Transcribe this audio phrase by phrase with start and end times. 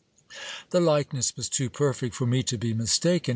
[0.71, 3.29] The likeness was too perfect for me to be mistaken.